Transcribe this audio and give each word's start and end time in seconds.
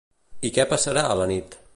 I 0.49 0.51
què 0.55 0.65
passarà 0.71 1.03
a 1.11 1.19
la 1.21 1.29
nit? 1.33 1.59